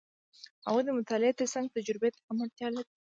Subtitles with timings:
[0.65, 2.91] هغوی د مطالعې ترڅنګ تجربې ته هم اړتیا لري.